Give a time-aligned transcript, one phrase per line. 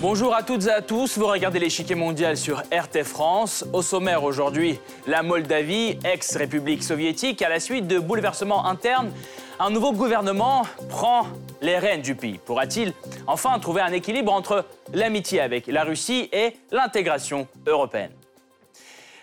[0.00, 3.64] Bonjour à toutes et à tous, vous regardez l'échiquier mondial sur RT France.
[3.72, 4.78] Au sommaire aujourd'hui,
[5.08, 9.10] la Moldavie, ex-république soviétique, à la suite de bouleversements internes,
[9.58, 11.26] un nouveau gouvernement prend
[11.60, 12.38] les rênes du pays.
[12.38, 12.92] Pourra-t-il
[13.26, 18.12] enfin trouver un équilibre entre l'amitié avec la Russie et l'intégration européenne?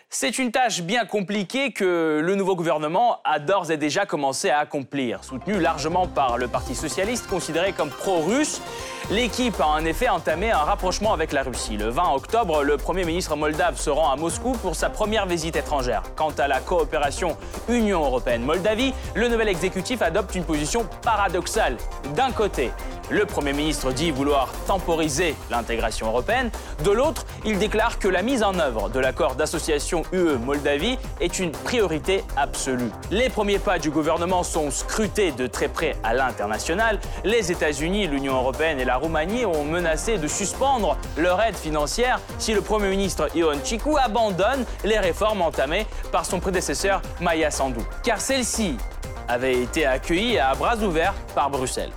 [0.10, 4.60] C'est une tâche bien compliquée que le nouveau gouvernement a d'ores et déjà commencé à
[4.60, 5.24] accomplir.
[5.24, 8.62] Soutenu largement par le Parti socialiste, considéré comme pro-russe,
[9.12, 11.78] l'équipe a en effet entamé un rapprochement avec la Russie.
[11.78, 15.56] Le 20 octobre, le Premier ministre moldave se rend à Moscou pour sa première visite
[15.56, 16.04] étrangère.
[16.16, 17.38] Quant à la coopération
[17.70, 21.78] Union européenne-Moldavie, le nouvel exécutif adopte une position paradoxale.
[22.16, 22.72] D'un côté,
[23.12, 26.50] le Premier ministre dit vouloir temporiser l'intégration européenne.
[26.84, 31.52] De l'autre, il déclare que la mise en œuvre de l'accord d'association UE-Moldavie est une
[31.52, 32.90] priorité absolue.
[33.12, 37.00] Les premiers pas du gouvernement sont scrutés de très près à l'international.
[37.24, 42.54] Les États-Unis, l'Union européenne et la Roumanie ont menacé de suspendre leur aide financière si
[42.54, 47.80] le Premier ministre Ion Chiku abandonne les réformes entamées par son prédécesseur Maya Sandu.
[48.04, 48.78] Car celle-ci
[49.28, 51.92] avait été accueillie à bras ouverts par Bruxelles.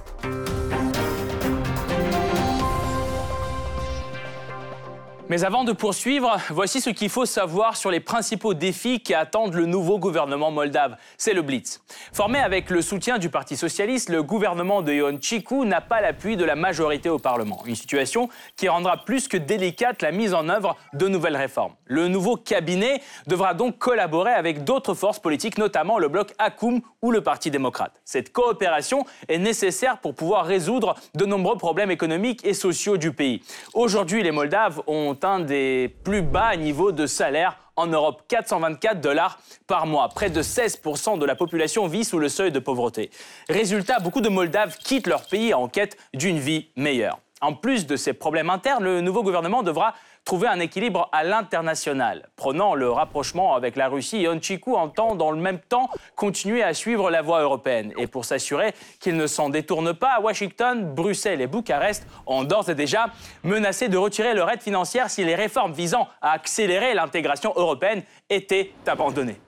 [5.30, 9.52] Mais avant de poursuivre, voici ce qu'il faut savoir sur les principaux défis qui attendent
[9.52, 10.96] le nouveau gouvernement moldave.
[11.18, 11.82] C'est le Blitz.
[12.14, 16.38] Formé avec le soutien du Parti socialiste, le gouvernement de Ion Chiku n'a pas l'appui
[16.38, 17.62] de la majorité au Parlement.
[17.66, 21.74] Une situation qui rendra plus que délicate la mise en œuvre de nouvelles réformes.
[21.84, 27.10] Le nouveau cabinet devra donc collaborer avec d'autres forces politiques, notamment le bloc Akoum ou
[27.10, 28.00] le Parti démocrate.
[28.06, 33.42] Cette coopération est nécessaire pour pouvoir résoudre de nombreux problèmes économiques et sociaux du pays.
[33.74, 39.38] Aujourd'hui, les Moldaves ont un des plus bas niveaux de salaire en Europe, 424 dollars
[39.66, 40.08] par mois.
[40.08, 43.10] Près de 16% de la population vit sous le seuil de pauvreté.
[43.48, 47.20] Résultat, beaucoup de Moldaves quittent leur pays en quête d'une vie meilleure.
[47.40, 49.94] En plus de ces problèmes internes, le nouveau gouvernement devra
[50.28, 52.28] trouver un équilibre à l'international.
[52.36, 57.10] Prenant le rapprochement avec la Russie, Chiku entend dans le même temps continuer à suivre
[57.10, 57.94] la voie européenne.
[57.96, 62.74] Et pour s'assurer qu'il ne s'en détourne pas, Washington, Bruxelles et Bucarest ont d'ores et
[62.74, 63.06] déjà
[63.42, 68.72] menacé de retirer leur aide financière si les réformes visant à accélérer l'intégration européenne étaient
[68.86, 69.40] abandonnées.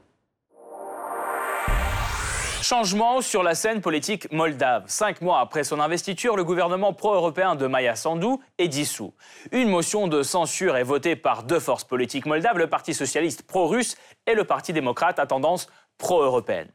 [2.70, 4.84] Changement sur la scène politique moldave.
[4.86, 9.12] Cinq mois après son investiture, le gouvernement pro-européen de Maya Sandu est dissous.
[9.50, 13.96] Une motion de censure est votée par deux forces politiques moldaves, le Parti socialiste pro-russe
[14.28, 15.66] et le Parti démocrate à tendance
[15.98, 16.68] pro-européenne.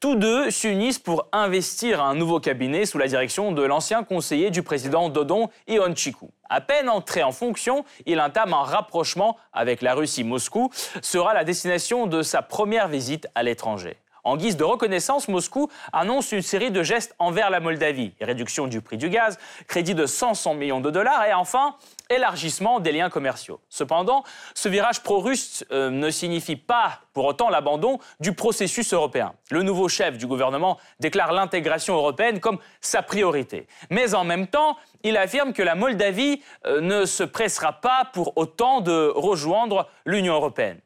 [0.00, 4.62] Tous deux s'unissent pour investir un nouveau cabinet sous la direction de l'ancien conseiller du
[4.62, 6.30] président Dodon Ionchiku.
[6.48, 10.24] À peine entré en fonction, il entame un rapprochement avec la Russie.
[10.24, 10.70] Moscou
[11.02, 13.98] sera la destination de sa première visite à l'étranger.
[14.24, 18.14] En guise de reconnaissance, Moscou annonce une série de gestes envers la Moldavie.
[18.22, 21.76] Réduction du prix du gaz, crédit de 100 millions de dollars et enfin
[22.08, 23.60] élargissement des liens commerciaux.
[23.68, 24.24] Cependant,
[24.54, 29.34] ce virage pro-russe euh, ne signifie pas pour autant l'abandon du processus européen.
[29.50, 33.66] Le nouveau chef du gouvernement déclare l'intégration européenne comme sa priorité.
[33.90, 38.32] Mais en même temps, il affirme que la Moldavie euh, ne se pressera pas pour
[38.36, 40.80] autant de rejoindre l'Union européenne.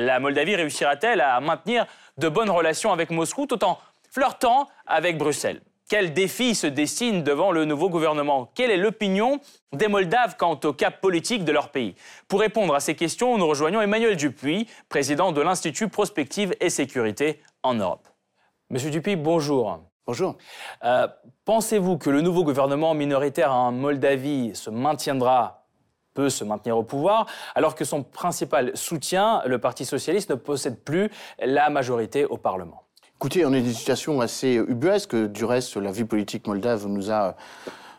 [0.00, 1.84] La Moldavie réussira-t-elle à maintenir
[2.18, 3.78] de bonnes relations avec Moscou tout en
[4.12, 5.60] flirtant avec Bruxelles?
[5.88, 8.48] Quel défi se dessine devant le nouveau gouvernement?
[8.54, 9.40] Quelle est l'opinion
[9.72, 11.96] des Moldaves quant au cap politique de leur pays?
[12.28, 17.42] Pour répondre à ces questions, nous rejoignons Emmanuel Dupuis, président de l'Institut Prospective et Sécurité
[17.64, 18.06] en Europe.
[18.70, 19.80] Monsieur Dupuis, bonjour.
[20.06, 20.36] Bonjour.
[20.84, 21.08] Euh,
[21.44, 25.57] pensez-vous que le nouveau gouvernement minoritaire en Moldavie se maintiendra
[26.18, 30.80] peut se maintenir au pouvoir, alors que son principal soutien, le Parti socialiste, ne possède
[30.80, 32.82] plus la majorité au Parlement.
[33.14, 35.14] Écoutez, on est dans une situation assez ubuesque.
[35.14, 37.36] Du reste, la vie politique moldave nous a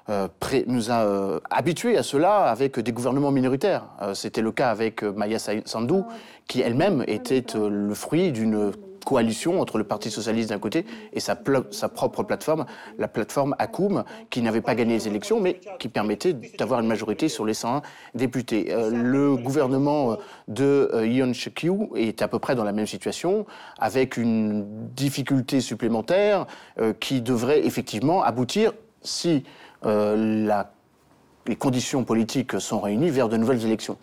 [0.09, 0.27] euh,
[0.67, 3.85] nous a euh, habitués à cela avec des gouvernements minoritaires.
[4.01, 6.01] Euh, c'était le cas avec Maya Sandu,
[6.47, 8.73] qui elle-même était le fruit d'une
[9.03, 12.65] coalition entre le Parti socialiste d'un côté et sa, propre plateforme,
[12.97, 17.29] la plateforme Akoum, qui n'avait pas gagné les élections, mais qui permettait d'avoir une majorité
[17.29, 17.81] sur les 101
[18.15, 18.67] députés.
[18.71, 20.17] Euh, le gouvernement
[20.47, 21.31] de euh, Yoon
[21.95, 23.45] est à peu près dans la même situation,
[23.77, 26.45] avec une difficulté supplémentaire
[26.79, 29.43] euh, qui devrait effectivement aboutir, si
[29.85, 30.65] euh,
[31.47, 33.97] les conditions politiques sont réunies, vers de nouvelles élections.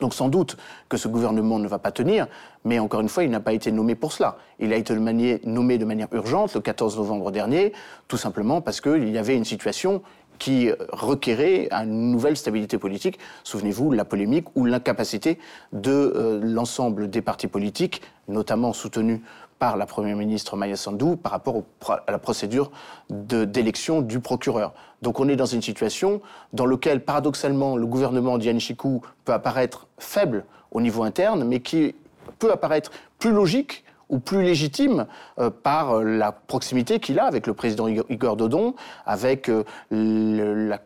[0.00, 0.56] Donc sans doute
[0.88, 2.26] que ce gouvernement ne va pas tenir,
[2.64, 4.36] mais encore une fois, il n'a pas été nommé pour cela.
[4.58, 7.72] Il a été nommé de manière urgente le 14 novembre dernier,
[8.08, 10.02] tout simplement parce qu'il y avait une situation
[10.40, 13.18] qui requérait une nouvelle stabilité politique.
[13.44, 15.38] Souvenez-vous, la polémique ou l'incapacité
[15.72, 19.20] de euh, l'ensemble des partis politiques, notamment soutenus
[19.60, 22.72] par la Première ministre Maya Sandu par rapport à la procédure
[23.10, 24.72] d'élection du procureur.
[25.02, 26.22] Donc on est dans une situation
[26.54, 31.94] dans laquelle, paradoxalement, le gouvernement d'Yanchikou peut apparaître faible au niveau interne, mais qui
[32.38, 35.06] peut apparaître plus logique ou plus légitime
[35.38, 38.74] euh, par euh, la proximité qu'il a avec le président Igor Dodon,
[39.04, 40.78] avec euh,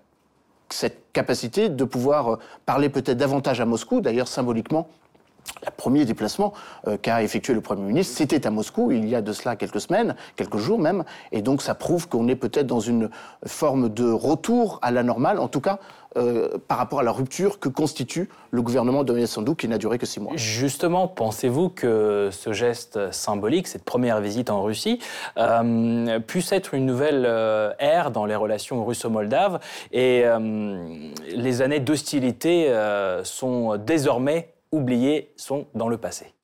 [0.68, 4.88] cette capacité de pouvoir parler peut-être davantage à Moscou, d'ailleurs symboliquement.
[5.64, 6.52] Le premier déplacement
[7.02, 10.14] qu'a effectué le Premier ministre, c'était à Moscou, il y a de cela quelques semaines,
[10.37, 13.11] quelques jours même, et donc ça prouve qu'on est peut-être dans une
[13.46, 15.79] forme de retour à la normale, en tout cas
[16.17, 19.99] euh, par rapport à la rupture que constitue le gouvernement de Sandou qui n'a duré
[19.99, 20.35] que six mois.
[20.37, 25.00] Justement, pensez-vous que ce geste symbolique, cette première visite en Russie,
[25.38, 29.58] euh, puisse être une nouvelle euh, ère dans les relations russo-moldaves
[29.91, 30.25] et
[31.35, 32.73] les années d'hostilité
[33.25, 36.34] sont désormais oubliées, sont dans le passé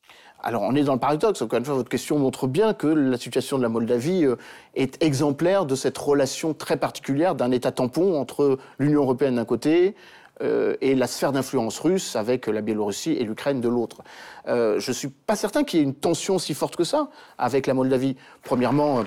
[0.42, 3.18] alors on est dans le paradoxe, encore une fois, votre question montre bien que la
[3.18, 4.36] situation de la Moldavie euh,
[4.74, 9.94] est exemplaire de cette relation très particulière d'un État tampon entre l'Union européenne d'un côté
[10.42, 14.02] euh, et la sphère d'influence russe avec la Biélorussie et l'Ukraine de l'autre.
[14.48, 17.08] Euh, je ne suis pas certain qu'il y ait une tension si forte que ça
[17.36, 18.16] avec la Moldavie.
[18.42, 19.04] Premièrement,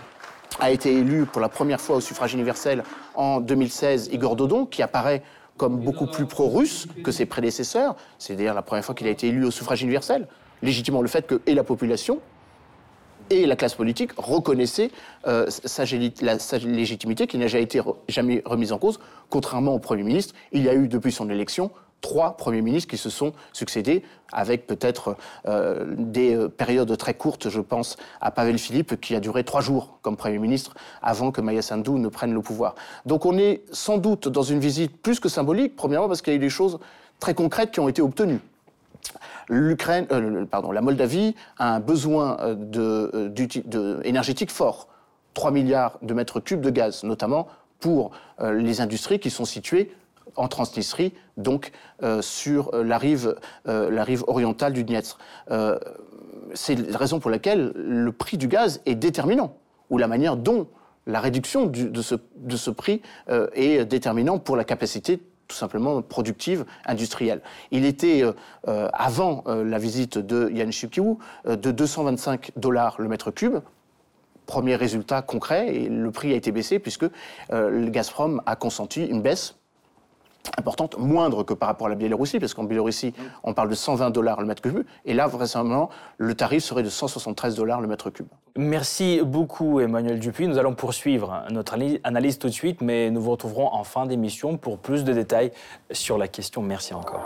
[0.60, 2.84] a été élu pour la première fois au suffrage universel
[3.16, 5.24] en 2016 Igor Dodon, qui apparaît
[5.58, 7.96] comme beaucoup plus pro-russe que ses prédécesseurs.
[8.18, 10.28] C'est d'ailleurs la première fois qu'il a été élu au suffrage universel
[10.64, 12.20] légitimement le fait que et la population
[13.30, 14.92] et la classe politique reconnaissaient
[15.28, 17.80] euh, sa, légitimité qui n'a jamais été
[18.46, 20.36] remise en cause, contrairement au Premier ministre.
[20.52, 21.72] Il y a eu depuis son élection
[22.04, 25.16] trois premiers ministres qui se sont succédés, avec peut-être
[25.48, 27.50] euh, des euh, périodes très courtes.
[27.50, 31.42] Je pense à Pavel Philippe, qui a duré trois jours comme Premier ministre avant que
[31.42, 32.76] Maya Sandu ne prenne le pouvoir.
[33.08, 36.36] Donc on est sans doute dans une visite plus que symbolique, premièrement parce qu'il y
[36.36, 36.78] a eu des choses
[37.20, 38.40] très concrètes qui ont été obtenues
[39.50, 44.88] l'Ukraine, euh, la Moldavie a un besoin de, énergétique fort.
[45.34, 47.48] 3 milliards de mètres cubes de gaz, notamment
[47.82, 48.12] pour
[48.42, 49.92] les industries qui sont situées
[50.36, 51.72] en Transnistrie, donc
[52.22, 53.36] sur la rive,
[53.66, 55.18] la rive orientale du Dniepr.
[56.54, 59.56] c'est la raison pour laquelle le prix du gaz est déterminant,
[59.90, 60.68] ou la manière dont
[61.06, 63.02] la réduction de, ce, prix
[63.54, 67.42] est déterminant pour la capacité tout simplement productive, industrielle.
[67.72, 68.34] Il était, euh,
[68.68, 73.58] euh, avant euh, la visite de Yann Shukiwu, de 225 dollars le mètre cube.
[74.46, 77.06] Premier résultat concret, et le prix a été baissé puisque
[77.50, 79.56] le Gazprom a consenti une baisse
[80.58, 83.14] importante, moindre que par rapport à la Biélorussie, parce qu'en Biélorussie,
[83.44, 86.90] on parle de 120 dollars le mètre cube, et là, vraisemblablement, le tarif serait de
[86.90, 88.28] 173 dollars le mètre cube.
[88.56, 90.48] Merci beaucoup, Emmanuel Dupuis.
[90.48, 94.58] Nous allons poursuivre notre analyse tout de suite, mais nous vous retrouverons en fin d'émission
[94.58, 95.52] pour plus de détails
[95.92, 96.62] sur la question.
[96.62, 97.26] Merci encore.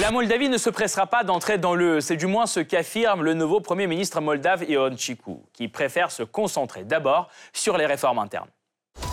[0.00, 3.32] La Moldavie ne se pressera pas d'entrer dans le, c'est du moins ce qu'affirme le
[3.32, 8.48] nouveau Premier ministre moldave Ion Chiku, qui préfère se concentrer d'abord sur les réformes internes.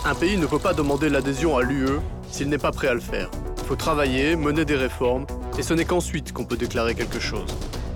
[0.04, 2.00] Un pays ne peut pas demander l'adhésion à l'UE
[2.34, 3.30] s'il n'est pas prêt à le faire.
[3.58, 5.24] Il faut travailler, mener des réformes,
[5.56, 7.46] et ce n'est qu'ensuite qu'on peut déclarer quelque chose.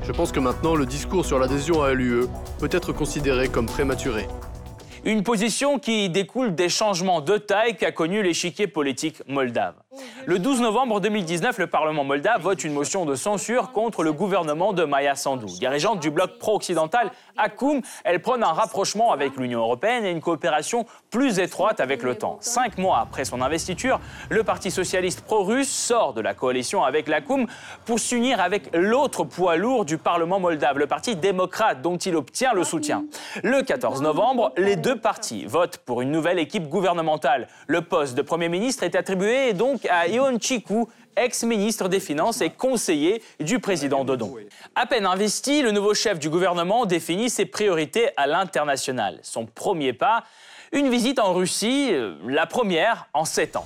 [0.05, 2.27] Je pense que maintenant, le discours sur l'adhésion à l'UE
[2.61, 4.29] peut être considéré comme prématuré.
[5.05, 9.75] Une position qui découle des changements de taille qu'a connu l'échiquier politique moldave.
[10.27, 14.73] Le 12 novembre 2019, le Parlement moldave vote une motion de censure contre le gouvernement
[14.73, 15.47] de Maya Sandu.
[15.59, 20.85] Dirigeante du bloc pro-occidental Akoum, elle prône un rapprochement avec l'Union européenne et une coopération
[21.11, 22.39] plus étroite avec l'OTAN.
[22.41, 27.47] Cinq mois après son investiture, le Parti socialiste pro-russe sort de la coalition avec l'Akoum
[27.87, 32.53] pour s'unir avec l'autre poids lourd du Parlement moldave, le Parti démocrate, dont il obtient
[32.53, 33.05] le soutien.
[33.43, 37.49] Le 14 novembre, les deux partis votent pour une nouvelle équipe gouvernementale.
[37.67, 42.51] Le poste de Premier ministre est attribué donc à Ion Chiku, ex-ministre des Finances et
[42.51, 44.37] conseiller du président Dodon.
[44.75, 49.19] À peine investi, le nouveau chef du gouvernement définit ses priorités à l'international.
[49.23, 50.25] Son premier pas,
[50.73, 53.65] une visite en Russie, euh, la première en sept ans.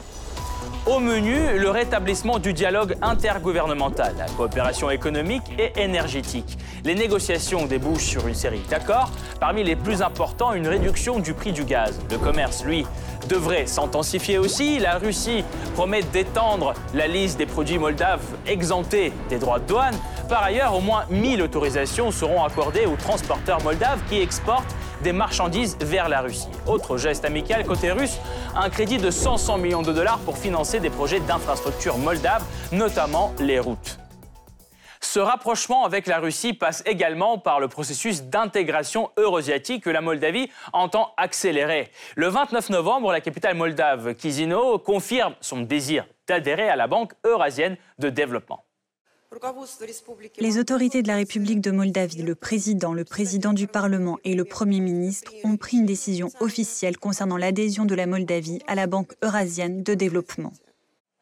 [0.84, 6.58] Au menu, le rétablissement du dialogue intergouvernemental, la coopération économique et énergétique.
[6.84, 11.52] Les négociations débouchent sur une série d'accords, parmi les plus importants une réduction du prix
[11.52, 12.00] du gaz.
[12.10, 12.84] Le commerce, lui,
[13.28, 14.80] devrait s'intensifier aussi.
[14.80, 19.96] La Russie promet d'étendre la liste des produits moldaves exemptés des droits de douane.
[20.28, 25.76] Par ailleurs, au moins 1000 autorisations seront accordées aux transporteurs moldaves qui exportent des marchandises
[25.80, 26.48] vers la Russie.
[26.66, 28.18] Autre geste amical côté russe,
[28.54, 33.58] un crédit de 100 millions de dollars pour financer des projets d'infrastructures moldaves, notamment les
[33.58, 33.98] routes.
[35.00, 40.48] Ce rapprochement avec la Russie passe également par le processus d'intégration eurasiatique que la Moldavie
[40.72, 41.90] entend accélérer.
[42.14, 47.76] Le 29 novembre, la capitale moldave, Kizino, confirme son désir d'adhérer à la Banque eurasienne
[47.98, 48.64] de développement.
[50.38, 54.44] Les autorités de la République de Moldavie, le président, le président du Parlement et le
[54.44, 59.14] Premier ministre ont pris une décision officielle concernant l'adhésion de la Moldavie à la Banque
[59.22, 60.52] eurasienne de développement.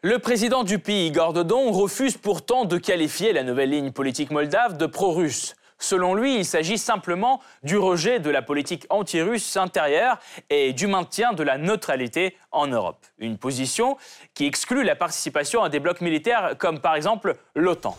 [0.02, 4.78] Le président du pays, Igor Dodon, refuse pourtant de qualifier la nouvelle ligne politique moldave
[4.78, 5.54] de pro-russe.
[5.80, 10.18] Selon lui, il s'agit simplement du rejet de la politique anti-russe intérieure
[10.50, 13.06] et du maintien de la neutralité en Europe.
[13.18, 13.96] Une position
[14.34, 17.96] qui exclut la participation à des blocs militaires comme par exemple l'OTAN.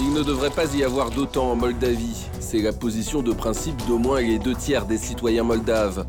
[0.00, 2.26] Il ne devrait pas y avoir d'OTAN en Moldavie.
[2.40, 6.06] C'est la position de principe d'au moins les deux tiers des citoyens moldaves.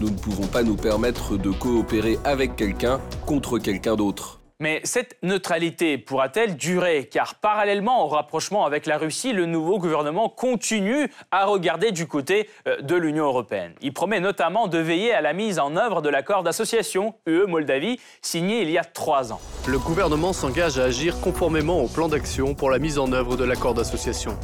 [0.00, 4.40] Nous ne pouvons pas nous permettre de coopérer avec quelqu'un contre quelqu'un d'autre.
[4.64, 7.06] Mais cette neutralité pourra-t-elle durer?
[7.12, 12.48] Car parallèlement au rapprochement avec la Russie, le nouveau gouvernement continue à regarder du côté
[12.66, 13.74] euh, de l'Union européenne.
[13.82, 18.62] Il promet notamment de veiller à la mise en œuvre de l'accord d'association UE-Moldavie signé
[18.62, 19.40] il y a trois ans.
[19.68, 23.44] Le gouvernement s'engage à agir conformément au plan d'action pour la mise en œuvre de
[23.44, 24.34] l'accord d'association.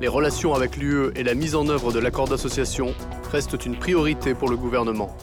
[0.00, 2.94] Les relations avec l'UE et la mise en œuvre de l'accord d'association
[3.30, 5.14] restent une priorité pour le gouvernement.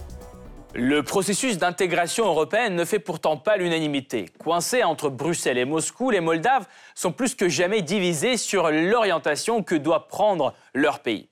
[0.77, 4.25] Le processus d'intégration européenne ne fait pourtant pas l'unanimité.
[4.39, 9.75] Coincés entre Bruxelles et Moscou, les Moldaves sont plus que jamais divisés sur l'orientation que
[9.75, 11.29] doit prendre leur pays.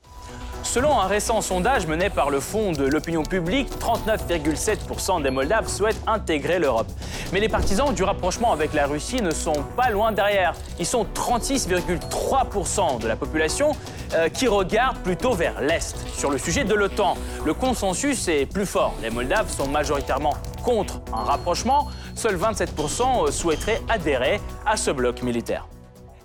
[0.64, 6.02] Selon un récent sondage mené par le Fonds de l'opinion publique, 39,7% des Moldaves souhaitent
[6.08, 6.88] intégrer l'Europe.
[7.34, 10.54] Mais les partisans du rapprochement avec la Russie ne sont pas loin derrière.
[10.80, 13.74] Ils sont 36,3% de la population
[14.14, 15.98] euh, qui regarde plutôt vers l'Est.
[16.16, 18.96] Sur le sujet de l'OTAN, le consensus est plus fort.
[19.02, 21.90] Les Moldaves sont majoritairement contre un rapprochement.
[22.16, 25.68] Seuls 27% souhaiteraient adhérer à ce bloc militaire.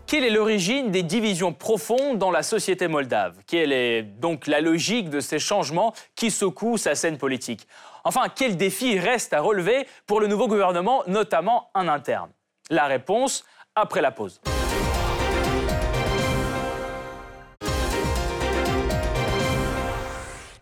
[0.09, 3.37] Quelle est l'origine des divisions profondes dans la société moldave?
[3.47, 7.69] Quelle est donc la logique de ces changements qui secouent sa scène politique?
[8.05, 12.31] Enfin, quel défi reste à relever pour le nouveau gouvernement, notamment en interne?
[12.71, 14.41] La réponse après la pause.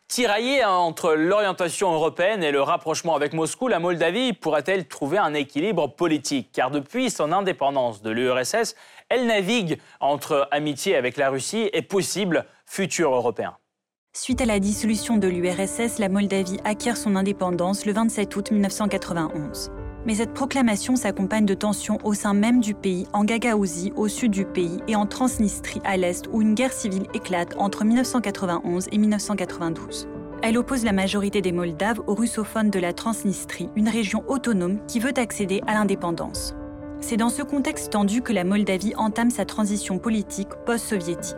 [0.08, 5.88] Tiraillée entre l'orientation européenne et le rapprochement avec Moscou, la Moldavie pourra-t-elle trouver un équilibre
[5.88, 6.48] politique?
[6.54, 8.76] Car depuis son indépendance de l'URSS,
[9.08, 13.56] elle navigue entre amitié avec la Russie et possible futur européen.
[14.12, 19.70] Suite à la dissolution de l'URSS, la Moldavie acquiert son indépendance le 27 août 1991.
[20.06, 24.30] Mais cette proclamation s'accompagne de tensions au sein même du pays, en Gagaouzie, au sud
[24.30, 28.98] du pays, et en Transnistrie, à l'est, où une guerre civile éclate entre 1991 et
[28.98, 30.08] 1992.
[30.42, 35.00] Elle oppose la majorité des Moldaves aux russophones de la Transnistrie, une région autonome qui
[35.00, 36.54] veut accéder à l'indépendance.
[37.08, 41.36] C'est dans ce contexte tendu que la Moldavie entame sa transition politique post-soviétique.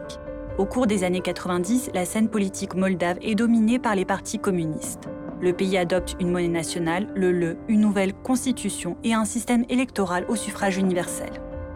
[0.57, 5.11] Au cours des années 90, la scène politique moldave est dominée par les partis communistes.
[5.43, 10.25] Le pays adopte une monnaie nationale, le LE, une nouvelle constitution et un système électoral
[10.31, 11.33] au suffrage universel.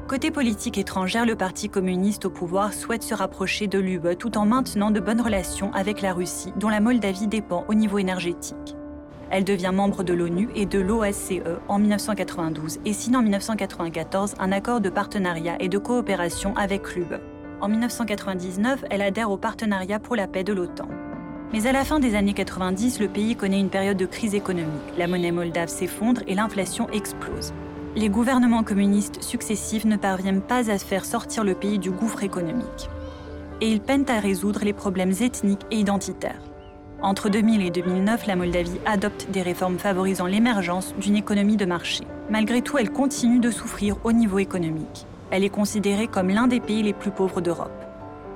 [0.08, 4.46] Côté politique étrangère, le Parti communiste au pouvoir souhaite se rapprocher de l'UE tout en
[4.46, 8.74] maintenant de bonnes relations avec la Russie, dont la Moldavie dépend au niveau énergétique.
[9.32, 14.52] Elle devient membre de l'ONU et de l'OSCE en 1992 et signe en 1994 un
[14.52, 17.06] accord de partenariat et de coopération avec l'UE.
[17.62, 20.86] En 1999, elle adhère au partenariat pour la paix de l'OTAN.
[21.54, 24.82] Mais à la fin des années 90, le pays connaît une période de crise économique.
[24.98, 27.54] La monnaie moldave s'effondre et l'inflation explose.
[27.96, 32.90] Les gouvernements communistes successifs ne parviennent pas à faire sortir le pays du gouffre économique.
[33.62, 36.51] Et ils peinent à résoudre les problèmes ethniques et identitaires.
[37.02, 42.04] Entre 2000 et 2009, la Moldavie adopte des réformes favorisant l'émergence d'une économie de marché.
[42.30, 45.06] Malgré tout, elle continue de souffrir au niveau économique.
[45.32, 47.72] Elle est considérée comme l'un des pays les plus pauvres d'Europe.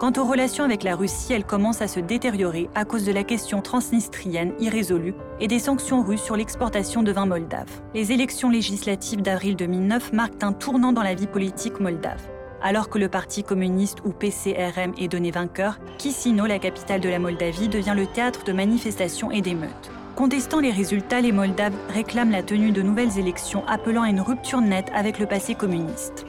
[0.00, 3.22] Quant aux relations avec la Russie, elles commencent à se détériorer à cause de la
[3.22, 7.70] question transnistrienne irrésolue et des sanctions russes sur l'exportation de vin moldave.
[7.94, 12.20] Les élections législatives d'avril 2009 marquent un tournant dans la vie politique moldave.
[12.62, 17.18] Alors que le Parti communiste ou PCRM est donné vainqueur, Chisinau, la capitale de la
[17.18, 19.90] Moldavie, devient le théâtre de manifestations et d'émeutes.
[20.14, 24.62] Contestant les résultats, les Moldaves réclament la tenue de nouvelles élections appelant à une rupture
[24.62, 26.24] nette avec le passé communiste.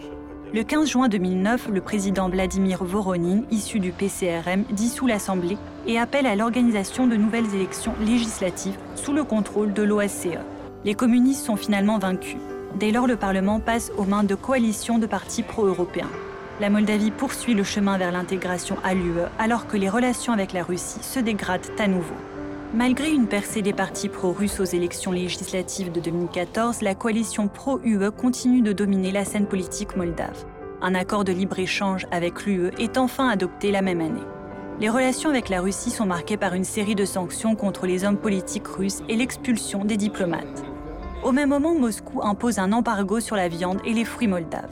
[0.53, 6.25] Le 15 juin 2009, le président Vladimir Voronin, issu du PCRM, dissout l'Assemblée et appelle
[6.25, 10.37] à l'organisation de nouvelles élections législatives sous le contrôle de l'OSCE.
[10.83, 12.37] Les communistes sont finalement vaincus.
[12.75, 16.09] Dès lors, le Parlement passe aux mains de coalitions de partis pro-européens
[16.59, 20.63] la Moldavie poursuit le chemin vers l'intégration à l'UE alors que les relations avec la
[20.63, 22.15] Russie se dégradent à nouveau.
[22.73, 28.61] Malgré une percée des partis pro-russes aux élections législatives de 2014, la coalition pro-UE continue
[28.61, 30.45] de dominer la scène politique moldave.
[30.81, 34.25] Un accord de libre-échange avec l'UE est enfin adopté la même année.
[34.79, 38.17] Les relations avec la Russie sont marquées par une série de sanctions contre les hommes
[38.17, 40.63] politiques russes et l'expulsion des diplomates.
[41.27, 44.71] Au même moment, Moscou impose un embargo sur la viande et les fruits moldaves.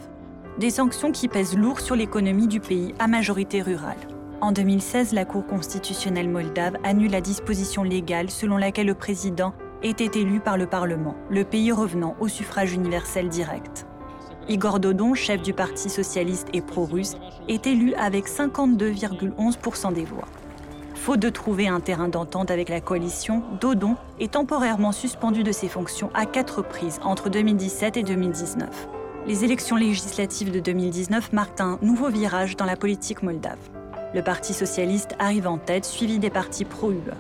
[0.58, 3.98] Des sanctions qui pèsent lourd sur l'économie du pays à majorité rurale.
[4.40, 9.52] En 2016, la Cour constitutionnelle moldave annule la disposition légale selon laquelle le président
[9.84, 13.86] était élu par le Parlement, le pays revenant au suffrage universel direct.
[14.48, 17.18] Igor Dodon, chef du Parti socialiste et pro-russe,
[17.50, 20.30] est élu avec 52,11% des voix.
[20.96, 25.68] Faute de trouver un terrain d'entente avec la coalition, Dodon est temporairement suspendu de ses
[25.68, 28.88] fonctions à quatre reprises entre 2017 et 2019.
[29.28, 33.60] Les élections législatives de 2019 marquent un nouveau virage dans la politique moldave.
[34.16, 37.12] Le Parti socialiste arrive en tête, suivi des partis pro-UE.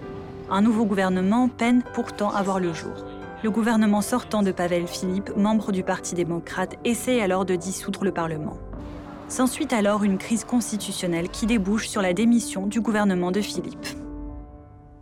[0.49, 2.93] Un nouveau gouvernement peine pourtant à voir le jour.
[3.43, 8.11] Le gouvernement sortant de Pavel Philippe, membre du Parti démocrate, essaie alors de dissoudre le
[8.11, 8.57] Parlement.
[9.27, 13.87] S'ensuit alors une crise constitutionnelle qui débouche sur la démission du gouvernement de Philippe.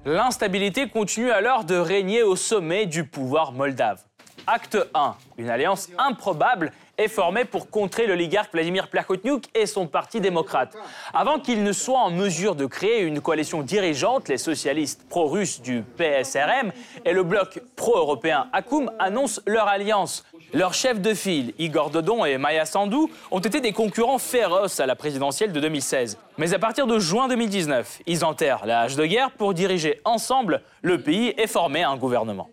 [0.05, 4.01] L'instabilité continue alors de régner au sommet du pouvoir moldave.
[4.47, 5.15] Acte 1.
[5.37, 10.75] Une alliance improbable est formée pour contrer l'oligarque Vladimir Plakotniuk et son parti démocrate.
[11.13, 15.83] Avant qu'il ne soit en mesure de créer une coalition dirigeante, les socialistes pro-russes du
[15.97, 16.71] PSRM
[17.05, 20.23] et le bloc pro-européen Akoum annoncent leur alliance.
[20.53, 24.85] Leurs chefs de file, Igor Dodon et Maya Sandou, ont été des concurrents féroces à
[24.85, 26.19] la présidentielle de 2016.
[26.38, 30.62] Mais à partir de juin 2019, ils enterrent la hache de guerre pour diriger ensemble
[30.83, 32.50] le pays et former un gouvernement.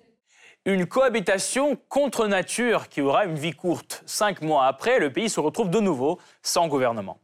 [0.71, 4.05] Une cohabitation contre nature qui aura une vie courte.
[4.07, 7.19] Cinq mois après, le pays se retrouve de nouveau sans gouvernement.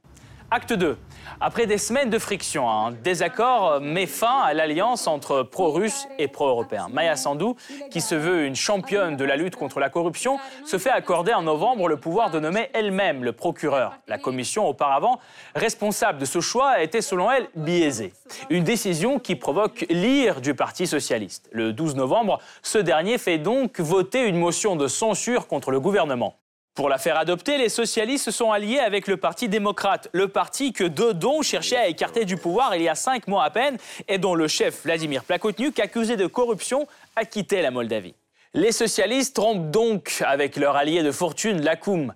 [0.51, 0.99] Acte 2.
[1.41, 6.89] Après des semaines de friction, un désaccord met fin à l'alliance entre pro-russes et pro-européens.
[6.91, 7.57] Maya Sandou,
[7.91, 11.43] qui se veut une championne de la lutte contre la corruption, se fait accorder en
[11.43, 13.93] novembre le pouvoir de nommer elle-même le procureur.
[14.09, 15.19] La commission, auparavant
[15.55, 18.13] responsable de ce choix, été selon elle biaisée.
[18.51, 21.49] Une décision qui provoque l'ire du Parti socialiste.
[21.53, 26.37] Le 12 novembre, ce dernier fait donc voter une motion de censure contre le gouvernement.
[26.77, 30.75] Pour la faire adopter, les socialistes se sont alliés avec le Parti démocrate, le parti
[30.75, 33.79] que Dodon cherchait à écarter du pouvoir il y a cinq mois à peine
[34.09, 38.15] et dont le chef Vladimir Plakotniuk, accusé de corruption, a quitté la Moldavie.
[38.53, 42.13] Les socialistes trompent donc avec leur allié de fortune, l'Akoum.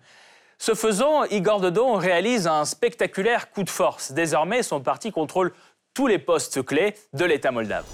[0.58, 4.12] Ce faisant, Igor Dodon réalise un spectaculaire coup de force.
[4.12, 5.54] Désormais, son parti contrôle
[5.94, 7.86] tous les postes clés de l'État moldave.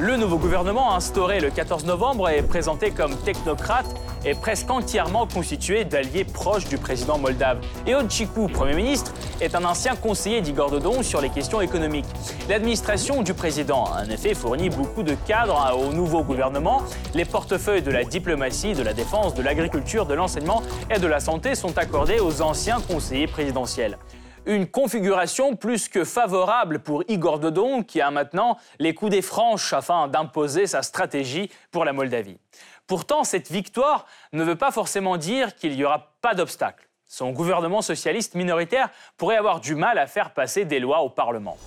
[0.00, 3.86] Le nouveau gouvernement instauré le 14 novembre est présenté comme technocrate
[4.24, 7.58] et presque entièrement constitué d'alliés proches du président moldave.
[7.86, 12.06] Eon Chiku, Premier ministre, est un ancien conseiller d'Igor Dodon sur les questions économiques.
[12.48, 16.82] L'administration du président en effet fourni beaucoup de cadres au nouveau gouvernement.
[17.14, 21.20] Les portefeuilles de la diplomatie, de la défense, de l'agriculture, de l'enseignement et de la
[21.20, 23.98] santé sont accordés aux anciens conseillers présidentiels
[24.46, 29.72] une configuration plus que favorable pour Igor Dodon, qui a maintenant les coups des franches
[29.72, 32.38] afin d'imposer sa stratégie pour la Moldavie.
[32.86, 36.88] Pourtant, cette victoire ne veut pas forcément dire qu'il n'y aura pas d'obstacle.
[37.06, 41.58] Son gouvernement socialiste minoritaire pourrait avoir du mal à faire passer des lois au Parlement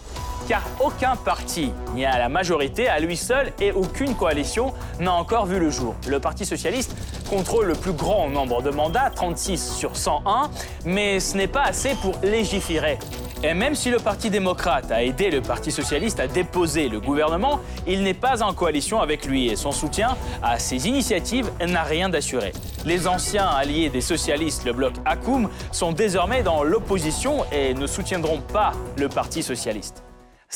[0.47, 5.45] car aucun parti ni à la majorité à lui seul et aucune coalition n'a encore
[5.45, 5.95] vu le jour.
[6.07, 6.95] Le Parti socialiste
[7.29, 10.49] contrôle le plus grand nombre de mandats, 36 sur 101,
[10.85, 12.99] mais ce n'est pas assez pour légiférer.
[13.43, 17.59] Et même si le Parti démocrate a aidé le Parti socialiste à déposer le gouvernement,
[17.85, 22.09] il n'est pas en coalition avec lui et son soutien à ses initiatives n'a rien
[22.09, 22.53] d'assuré.
[22.85, 28.41] Les anciens alliés des socialistes, le bloc Akoum, sont désormais dans l'opposition et ne soutiendront
[28.41, 30.03] pas le Parti socialiste.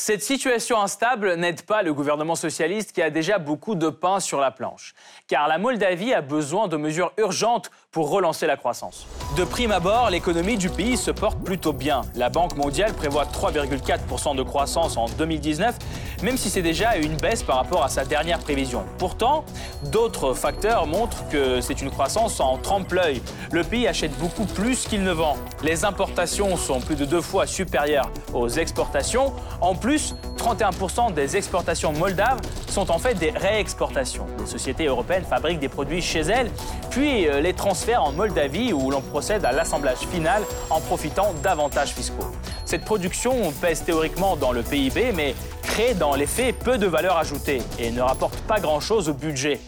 [0.02, 4.40] Cette situation instable n'aide pas le gouvernement socialiste qui a déjà beaucoup de pain sur
[4.40, 4.94] la planche,
[5.28, 9.04] car la Moldavie a besoin de mesures urgentes pour relancer la croissance.
[9.36, 12.02] De prime abord, l'économie du pays se porte plutôt bien.
[12.14, 15.74] La Banque mondiale prévoit 3,4% de croissance en 2019,
[16.22, 18.84] même si c'est déjà une baisse par rapport à sa dernière prévision.
[18.98, 19.44] Pourtant,
[19.90, 23.22] d'autres facteurs montrent que c'est une croissance en trompe-l'œil.
[23.50, 25.36] Le pays achète beaucoup plus qu'il ne vend.
[25.64, 29.32] Les importations sont plus de deux fois supérieures aux exportations.
[29.60, 34.26] En plus, 31% des exportations moldaves sont en fait des réexportations.
[34.38, 36.50] Les sociétés européennes fabriquent des produits chez elles,
[36.90, 37.52] puis euh, les
[37.88, 42.30] en Moldavie où l'on procède à l'assemblage final en profitant d'avantages fiscaux.
[42.64, 47.16] Cette production pèse théoriquement dans le PIB, mais crée dans les faits peu de valeur
[47.16, 49.60] ajoutée et ne rapporte pas grand-chose au budget.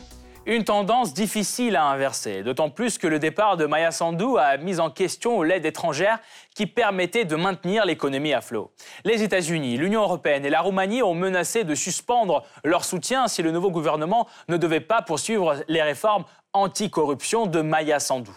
[0.44, 4.80] Une tendance difficile à inverser, d'autant plus que le départ de Maya Sandou a mis
[4.80, 6.18] en question l'aide étrangère
[6.56, 8.72] qui permettait de maintenir l'économie à flot.
[9.04, 13.52] Les États-Unis, l'Union européenne et la Roumanie ont menacé de suspendre leur soutien si le
[13.52, 18.36] nouveau gouvernement ne devait pas poursuivre les réformes anti-corruption de Maya Sandou.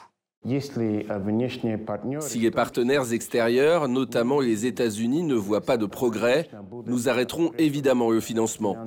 [2.19, 6.49] Si les partenaires extérieurs, notamment les États-Unis, ne voient pas de progrès,
[6.85, 8.77] nous arrêterons évidemment le financement.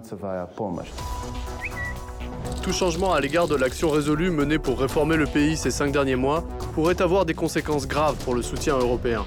[2.68, 6.16] Tout changement à l'égard de l'action résolue menée pour réformer le pays ces cinq derniers
[6.16, 9.24] mois pourrait avoir des conséquences graves pour le soutien européen.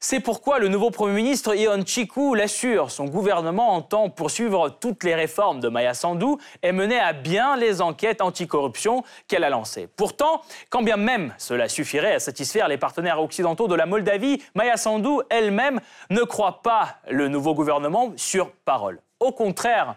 [0.00, 5.14] C'est pourquoi le nouveau Premier ministre Ion Chiku l'assure, son gouvernement entend poursuivre toutes les
[5.14, 6.26] réformes de Maya Sandu
[6.64, 9.88] et mener à bien les enquêtes anticorruption qu'elle a lancées.
[9.96, 14.76] Pourtant, quand bien même cela suffirait à satisfaire les partenaires occidentaux de la Moldavie, Maya
[14.76, 18.98] Sandu elle-même ne croit pas le nouveau gouvernement sur parole.
[19.20, 19.94] Au contraire,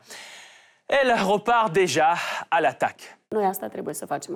[0.88, 2.16] elle repart déjà
[2.52, 3.18] à l'attaque.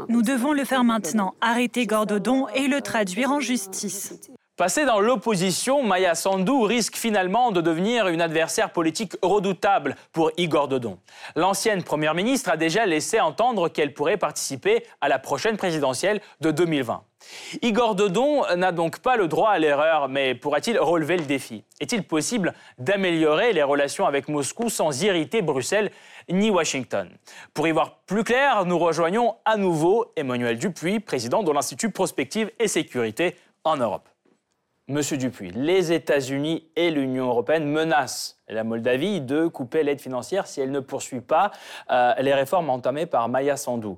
[0.10, 4.30] Nous devons le faire maintenant, arrêter Gordodon et le traduire en justice.
[4.60, 10.68] Passée dans l'opposition, Maya Sandu risque finalement de devenir une adversaire politique redoutable pour Igor
[10.68, 11.00] Dodon.
[11.38, 16.52] L'ancienne première ministre a déjà laissé entendre qu'elle pourrait participer à la prochaine présidentielle de
[16.52, 17.02] 2020.
[17.62, 21.64] Igor Dodon n'a donc pas le droit à l'erreur, mais pourra-t-il relever le défi?
[21.80, 25.90] Est-il possible d'améliorer les relations avec Moscou sans irriter Bruxelles
[26.30, 27.10] ni Washington?
[27.54, 32.52] Pour y voir plus clair, nous rejoignons à nouveau Emmanuel Dupuis, président de l'Institut Prospective
[32.60, 34.10] et Sécurité en Europe.
[34.90, 40.62] Monsieur Dupuis, les États-Unis et l'Union européenne menacent la Moldavie de couper l'aide financière si
[40.62, 41.52] elle ne poursuit pas
[41.92, 43.90] euh, les réformes entamées par Maya Sandu.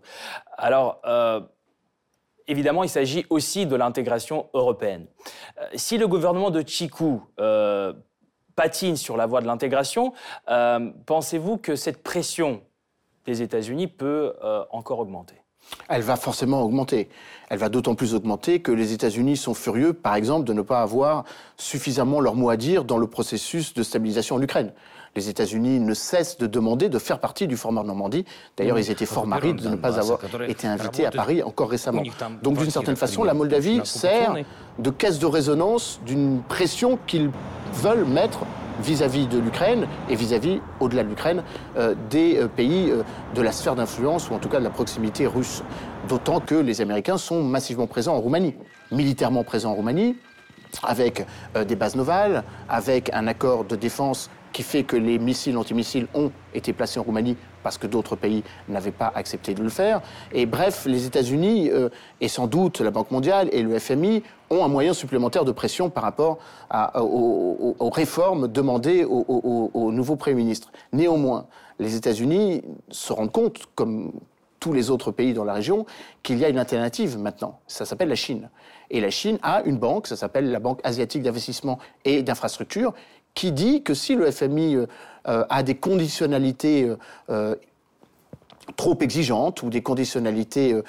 [0.58, 1.40] Alors, euh,
[2.46, 5.08] évidemment, il s'agit aussi de l'intégration européenne.
[5.62, 7.24] Euh, si le gouvernement de Chikou
[8.58, 10.12] patine sur la voie de l'intégration,
[11.06, 12.64] pensez-vous que cette pression
[13.26, 14.36] des États-Unis peut
[14.72, 15.41] encore augmenter?
[15.90, 17.10] Elle va forcément augmenter.
[17.50, 20.82] Elle va d'autant plus augmenter que les États-Unis sont furieux, par exemple, de ne pas
[20.82, 21.26] avoir
[21.58, 24.72] suffisamment leur mot à dire dans le processus de stabilisation en Ukraine.
[25.16, 28.24] Les États-Unis ne cessent de demander de faire partie du format Normandie.
[28.56, 32.04] D'ailleurs, ils étaient fort marides de ne pas avoir été invités à Paris encore récemment.
[32.42, 34.36] Donc, d'une certaine façon, la Moldavie sert
[34.80, 37.30] de caisse de résonance d'une pression qu'ils
[37.74, 38.40] veulent mettre
[38.82, 41.44] vis-à-vis de l'Ukraine et vis-à-vis, au-delà de l'Ukraine,
[41.78, 43.04] euh, des euh, pays euh,
[43.36, 45.64] de la sphère d'influence ou en tout cas de la proximité russe.
[46.08, 48.56] D'autant que les Américains sont massivement présents en Roumanie,
[48.92, 50.16] militairement présents en Roumanie,
[50.84, 51.26] avec
[51.68, 56.32] des bases navales, avec un accord de défense qui fait que les missiles antimissiles ont
[56.54, 60.02] été placés en Roumanie parce que d'autres pays n'avaient pas accepté de le faire.
[60.32, 64.64] Et bref, les États-Unis euh, et sans doute la Banque mondiale et le FMI ont
[64.64, 66.40] un moyen supplémentaire de pression par rapport
[66.96, 70.72] aux, réformes demandées au, au nouveau Premier ministre.
[70.92, 71.48] Néanmoins,
[71.80, 74.12] les États-Unis se rendent compte, comme
[74.62, 75.86] tous les autres pays dans la région,
[76.24, 77.60] qu'il y a une alternative maintenant.
[77.68, 78.50] Ça s'appelle la Chine.
[78.92, 82.94] Et la Chine a une banque, ça s'appelle la Banque asiatique d'investissement et d'infrastructure,
[83.34, 84.78] qui dit que si le FMI
[85.28, 86.92] euh, euh, a des conditionnalités
[87.30, 87.56] euh,
[88.76, 90.80] trop exigeantes ou des conditionnalités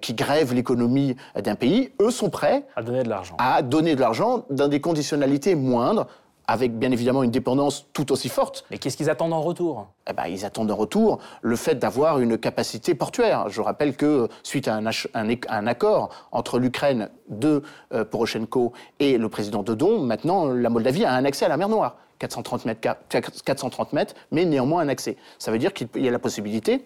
[0.00, 3.36] qui grèvent l'économie d'un pays, eux sont prêts à donner de l'argent.
[3.38, 6.06] À donner de l'argent dans des conditionnalités moindres,
[6.48, 8.64] avec bien évidemment une dépendance tout aussi forte.
[8.70, 9.88] Mais qu'est-ce qu'ils attendent en retour?
[10.08, 13.48] Eh ben, Ils attendent en retour le fait d'avoir une capacité portuaire.
[13.48, 19.62] Je rappelle que suite à un, accord entre l'Ukraine de euh, Poroshenko et le président
[19.62, 21.96] Dodon, maintenant la Moldavie a un accès à la mer Noire.
[22.18, 25.16] 430 mètres, 430 mètres mais néanmoins un accès.
[25.38, 26.84] Ça veut dire qu'il y a la possibilité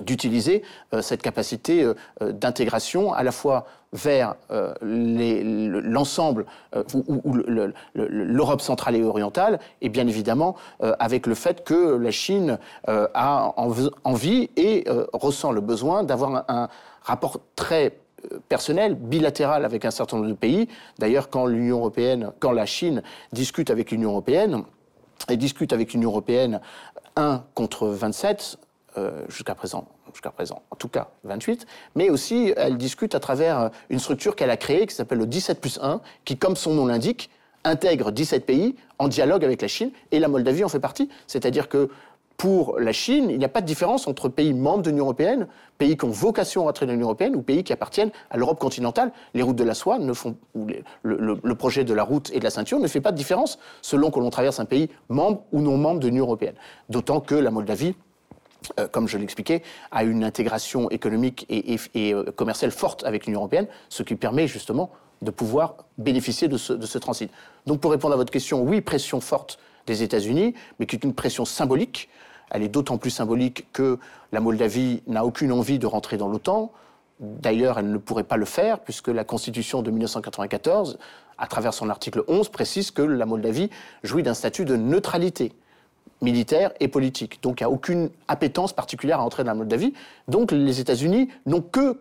[0.00, 4.34] d'utiliser euh, cette capacité euh, euh, d'intégration à la fois vers
[4.82, 6.44] l'ensemble
[6.92, 7.34] ou,
[7.94, 13.54] l'Europe centrale et orientale, et bien évidemment avec le fait que la Chine a
[14.04, 16.68] envie et ressent le besoin d'avoir un,
[17.04, 17.96] rapport très
[18.48, 20.68] personnel, bilatéral avec un certain nombre de pays.
[20.98, 23.02] D'ailleurs, quand l'Union européenne, quand la Chine
[23.32, 24.64] discute avec l'Union européenne,
[25.28, 26.60] et discute avec l'Union européenne
[27.16, 28.58] 1 contre 27,
[28.98, 33.60] euh, jusqu'à présent, jusqu'à présent, en tout cas 28, mais aussi elle discute à travers
[33.60, 36.74] euh, une structure qu'elle a créée qui s'appelle le 17 plus 1, qui, comme son
[36.74, 37.30] nom l'indique,
[37.64, 41.08] intègre 17 pays en dialogue avec la Chine, et la Moldavie en fait partie.
[41.26, 41.90] C'est-à-dire que
[42.36, 45.46] pour la Chine, il n'y a pas de différence entre pays membres de l'Union européenne,
[45.78, 48.58] pays qui ont vocation à entrer dans l'Union européenne ou pays qui appartiennent à l'Europe
[48.58, 49.12] continentale.
[49.34, 50.36] Les routes de la soie ne font,
[51.02, 54.10] le, projet de la route et de la ceinture ne fait pas de différence selon
[54.10, 56.56] que l'on traverse un pays membre ou non membre de l'Union européenne.
[56.90, 57.94] D'autant que la Moldavie
[58.80, 63.68] euh, comme je l'expliquais, à une intégration économique et, euh, commerciale forte avec l'Union européenne,
[63.88, 64.90] ce qui permet justement
[65.22, 67.30] de pouvoir bénéficier de ce, transit.
[67.66, 71.14] Donc pour répondre à votre question, oui, pression forte des États-Unis, mais qui est une
[71.14, 72.08] pression symbolique.
[72.50, 73.98] Elle est d'autant plus symbolique que
[74.32, 76.72] la Moldavie n'a aucune envie de rentrer dans l'OTAN.
[77.20, 80.98] D'ailleurs, elle ne pourrait pas le faire, puisque la Constitution de 1994,
[81.38, 83.70] à travers son article 11, précise que la Moldavie
[84.02, 85.52] jouit d'un statut de neutralité
[86.22, 87.42] militaire et politique.
[87.42, 89.92] Donc il n'y a aucune appétence particulière à entrer dans la Moldavie.
[90.28, 92.00] Donc les États-Unis n'ont que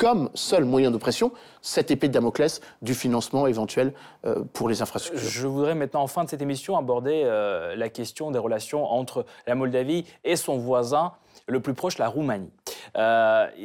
[0.00, 3.92] comme seul moyen de pression cette épée de Damoclès du financement éventuel
[4.24, 5.28] euh, pour les infrastructures.
[5.28, 9.26] Je voudrais maintenant, en fin de cette émission, aborder euh, la question des relations entre
[9.46, 11.12] la Moldavie et son voisin
[11.46, 12.50] le plus proche, la Roumanie.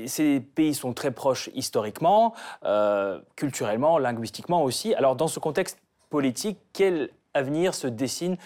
[0.07, 2.33] ces pays sont très proches historiquement,
[3.35, 4.95] culturellement, linguistiquement aussi.
[4.95, 5.77] Alors dans ce contexte
[6.09, 8.37] politique, quel avenir se dessine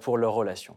[0.00, 0.76] pour leurs relations?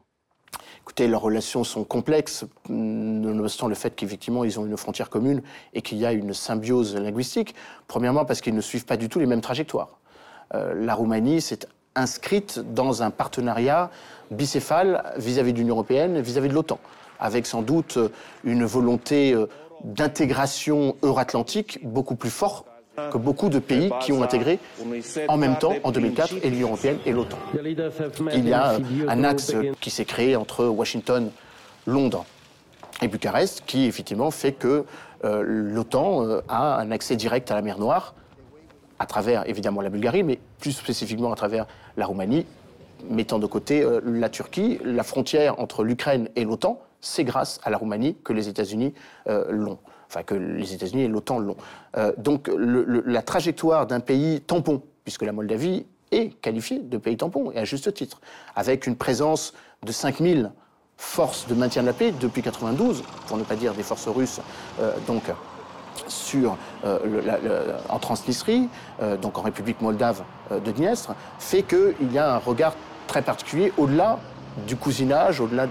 [0.84, 5.41] Écoutez, leurs relations sont complexes, nonobstant le fait qu'effectivement ils ont une frontière commune
[5.74, 7.56] et qu'il y a une symbiose linguistique.
[7.88, 9.98] Premièrement parce qu'ils ne suivent pas du tout les mêmes trajectoires.
[10.54, 11.60] Euh, la Roumanie s'est
[11.96, 13.91] inscrite dans un partenariat
[14.30, 16.80] bicéphale vis-à-vis de l'Union européenne, vis-à-vis de l'OTAN,
[17.17, 17.98] avec sans doute
[18.43, 19.48] une volonté euh,
[19.86, 24.60] d'intégration euro-atlantique beaucoup plus forte que beaucoup de pays qui ont intégré
[25.27, 27.38] en même temps, en 2004, et l'Union européenne et l'OTAN.
[28.34, 28.77] Il y a
[29.08, 31.32] un axe qui s'est créé entre Washington,
[31.88, 32.25] Londres
[33.01, 34.86] et Bucarest, qui effectivement fait que
[35.25, 38.13] euh, l'OTAN euh, a un accès direct à la mer Noire,
[38.99, 41.65] à travers évidemment la Bulgarie, mais plus spécifiquement à travers
[41.97, 42.45] la Roumanie,
[43.10, 44.79] mettant de côté euh, la Turquie.
[44.84, 48.93] La frontière entre l'Ukraine et l'OTAN, c'est grâce à la Roumanie que les États-Unis
[49.49, 49.77] l'ont
[50.13, 51.58] enfin que les États-Unis et l'OTAN l'ont.
[51.97, 57.52] Euh, donc la trajectoire d'un pays tampon, puisque la Moldavie est qualifiée de pays tampon,
[57.52, 58.21] et à juste titre,
[58.56, 60.52] avec une présence de 5000
[60.97, 64.39] forces de maintien de la paix depuis 92, pour ne pas dire des forces russes,
[64.80, 66.52] euh, donc euh,
[67.89, 68.67] en Transnistrie,
[69.21, 72.73] donc en République moldave de Dniestre, fait qu'il y a un regard
[73.08, 74.17] très particulier au-delà
[74.67, 75.67] du cousinage, au-delà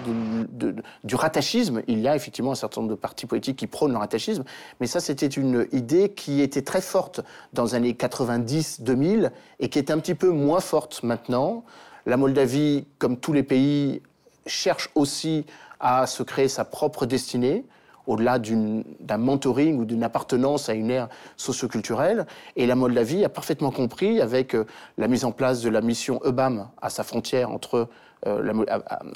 [1.04, 3.98] du rattachisme, il y a effectivement un certain nombre de partis politiques qui prônent le
[3.98, 4.44] rattachisme,
[4.80, 7.20] mais ça c'était une idée qui était très forte
[7.52, 11.64] dans les années 90-2000 et qui est un petit peu moins forte maintenant.
[12.06, 14.02] La Moldavie, comme tous les pays,
[14.46, 15.46] cherche aussi
[15.78, 17.64] à se créer sa propre destinée
[18.06, 22.26] au-delà d'un mentoring ou d'une appartenance à une ère socioculturelle.
[22.56, 24.66] Et la Moldavie a parfaitement compris, avec euh,
[24.98, 27.88] la mise en place de la mission EBAM à sa frontière entre
[28.26, 28.64] euh,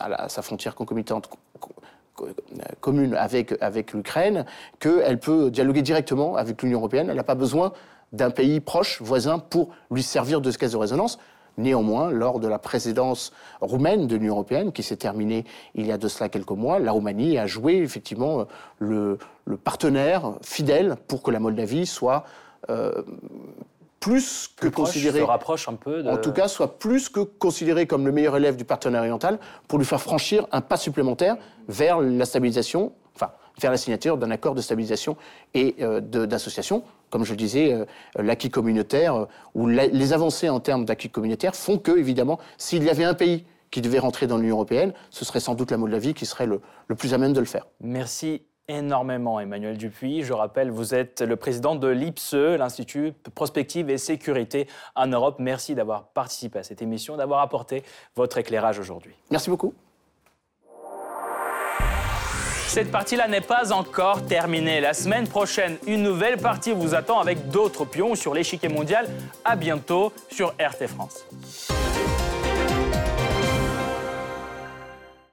[0.01, 1.31] à, sa frontière concomitante
[2.81, 4.47] commune avec, avec l'Ukraine,
[4.81, 7.11] qu'elle peut dialoguer directement avec l'Union européenne.
[7.11, 7.73] Elle n'a pas besoin
[8.13, 11.19] d'un pays proche, voisin, pour lui servir de caisse de résonance.
[11.59, 15.99] Néanmoins, lors de la présidence roumaine de l'Union européenne, qui s'est terminée il y a
[15.99, 18.47] de cela quelques mois, la Roumanie a joué effectivement
[18.79, 19.19] le,
[19.65, 22.25] partenaire fidèle pour que la Moldavie soit
[22.69, 23.03] euh,
[24.07, 28.13] plus que considéré, rapproche un peu en tout cas, soit plus que considéré comme le
[28.13, 32.93] meilleur élève du partenaire oriental pour lui faire franchir un pas supplémentaire vers la stabilisation,
[33.17, 35.17] enfin, vers la signature d'un accord de stabilisation
[35.55, 36.85] et euh, d'association.
[37.11, 41.57] Comme je le disais, euh, l'acquis communautaire euh, ou les avancées en termes d'acquis communautaire
[41.57, 45.25] font que, évidemment, s'il y avait un pays qui devait rentrer dans l'Union européenne, ce
[45.25, 47.67] serait sans doute la Moldavie qui serait le, le plus à même de le faire.
[47.81, 50.23] Merci énormément, Emmanuel Dupuis.
[50.23, 55.37] Je rappelle, vous êtes le président de l'IPSE, l'Institut Prospective et Sécurité en Europe.
[55.39, 57.83] Merci d'avoir participé à cette émission, d'avoir apporté
[58.15, 59.15] votre éclairage aujourd'hui.
[59.31, 59.75] Merci beaucoup.
[62.69, 64.81] Cette partie-là n'est pas encore terminée.
[64.81, 69.09] La semaine prochaine, une nouvelle partie vous attend avec d'autres pions sur l'échiquier mondial.
[69.45, 71.25] À bientôt sur RT France.